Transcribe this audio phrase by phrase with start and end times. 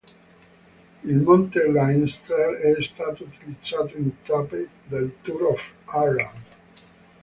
[1.03, 6.45] Il monte Leinster è stato utilizzato in tappe del Tour of Ireland.